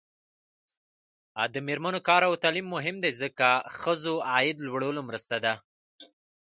[1.53, 5.53] د میرمنو کار او تعلیم مهم دی ځکه چې ښځو عاید لوړولو مرسته ده.